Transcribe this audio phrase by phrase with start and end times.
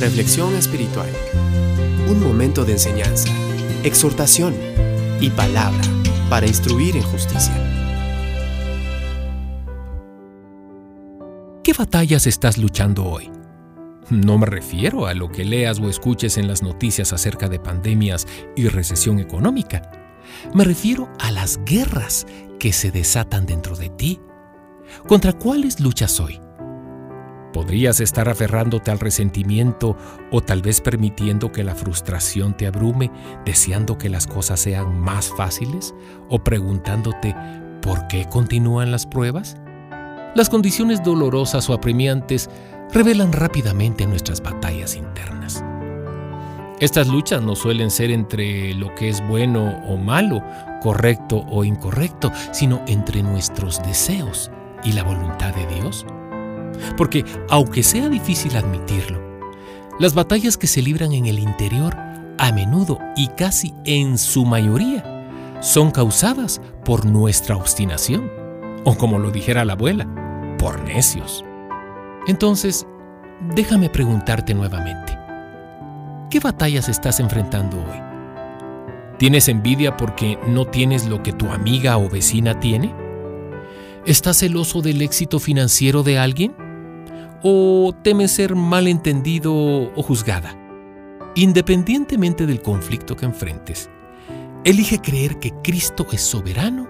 [0.00, 1.08] Reflexión espiritual.
[2.08, 3.28] Un momento de enseñanza,
[3.82, 4.54] exhortación
[5.20, 5.82] y palabra
[6.30, 7.52] para instruir en justicia.
[11.64, 13.28] ¿Qué batallas estás luchando hoy?
[14.08, 18.28] No me refiero a lo que leas o escuches en las noticias acerca de pandemias
[18.54, 19.90] y recesión económica.
[20.54, 22.24] Me refiero a las guerras
[22.60, 24.20] que se desatan dentro de ti.
[25.08, 26.40] ¿Contra cuáles luchas hoy?
[27.58, 29.96] Podrías estar aferrándote al resentimiento
[30.30, 33.10] o tal vez permitiendo que la frustración te abrume,
[33.44, 35.92] deseando que las cosas sean más fáciles
[36.28, 37.34] o preguntándote
[37.82, 39.56] ¿por qué continúan las pruebas?
[40.36, 42.48] Las condiciones dolorosas o apremiantes
[42.92, 45.64] revelan rápidamente nuestras batallas internas.
[46.78, 50.44] Estas luchas no suelen ser entre lo que es bueno o malo,
[50.80, 54.48] correcto o incorrecto, sino entre nuestros deseos
[54.84, 56.06] y la voluntad de Dios.
[56.96, 59.20] Porque, aunque sea difícil admitirlo,
[59.98, 61.96] las batallas que se libran en el interior,
[62.38, 65.04] a menudo y casi en su mayoría,
[65.60, 68.30] son causadas por nuestra obstinación,
[68.84, 70.06] o como lo dijera la abuela,
[70.58, 71.44] por necios.
[72.28, 72.86] Entonces,
[73.54, 75.18] déjame preguntarte nuevamente,
[76.30, 78.00] ¿qué batallas estás enfrentando hoy?
[79.18, 82.94] ¿Tienes envidia porque no tienes lo que tu amiga o vecina tiene?
[84.06, 86.67] ¿Estás celoso del éxito financiero de alguien?
[87.42, 90.56] ¿O temes ser malentendido o juzgada?
[91.36, 93.88] Independientemente del conflicto que enfrentes,
[94.64, 96.88] elige creer que Cristo es soberano,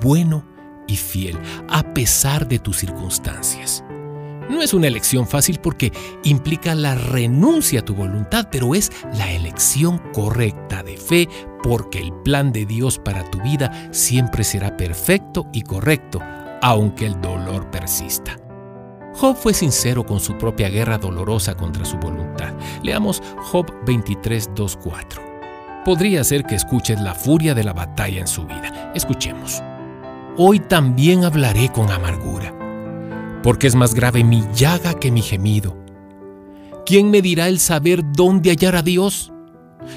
[0.00, 0.46] bueno
[0.86, 1.38] y fiel,
[1.68, 3.84] a pesar de tus circunstancias.
[4.48, 5.92] No es una elección fácil porque
[6.24, 11.28] implica la renuncia a tu voluntad, pero es la elección correcta de fe
[11.62, 16.20] porque el plan de Dios para tu vida siempre será perfecto y correcto,
[16.60, 18.41] aunque el dolor persista.
[19.14, 22.52] Job fue sincero con su propia guerra dolorosa contra su voluntad.
[22.82, 24.50] Leamos Job 23,
[24.82, 25.22] 4.
[25.84, 28.92] Podría ser que escuches la furia de la batalla en su vida.
[28.94, 29.62] Escuchemos.
[30.36, 32.62] Hoy también hablaré con amargura
[33.42, 35.76] porque es más grave mi llaga que mi gemido.
[36.86, 39.32] ¿Quién me dirá el saber dónde hallar a Dios?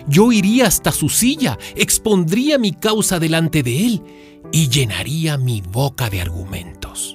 [0.08, 4.04] Yo iría hasta su silla, expondría mi causa delante de él
[4.52, 7.15] y llenaría mi boca de argumentos.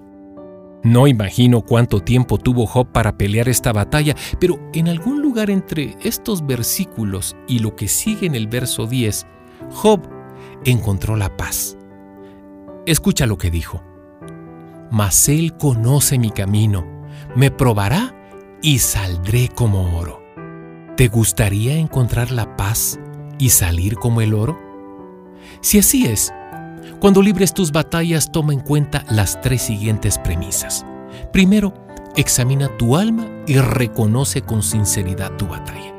[0.82, 5.96] No imagino cuánto tiempo tuvo Job para pelear esta batalla, pero en algún lugar entre
[6.02, 9.26] estos versículos y lo que sigue en el verso 10,
[9.70, 10.00] Job
[10.64, 11.76] encontró la paz.
[12.86, 13.82] Escucha lo que dijo
[14.91, 16.84] mas Él conoce mi camino,
[17.36, 18.14] me probará
[18.60, 20.20] y saldré como oro.
[20.97, 22.98] ¿Te gustaría encontrar la paz
[23.38, 24.58] y salir como el oro?
[25.60, 26.34] Si así es,
[27.00, 30.84] cuando libres tus batallas toma en cuenta las tres siguientes premisas.
[31.33, 31.72] Primero,
[32.15, 35.94] examina tu alma y reconoce con sinceridad tu batalla.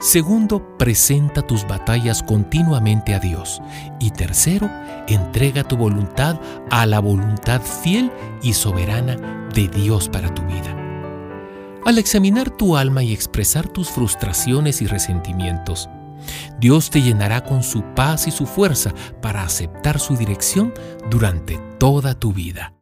[0.00, 3.60] Segundo, presenta tus batallas continuamente a Dios.
[4.00, 4.70] Y tercero,
[5.08, 6.40] entrega tu voluntad
[6.70, 8.10] a la voluntad fiel
[8.42, 9.16] y soberana
[9.54, 10.74] de Dios para tu vida.
[11.84, 15.90] Al examinar tu alma y expresar tus frustraciones y resentimientos,
[16.58, 20.72] Dios te llenará con su paz y su fuerza para aceptar su dirección
[21.10, 22.73] durante toda tu vida.